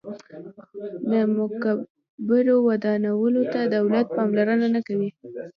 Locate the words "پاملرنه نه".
4.17-4.81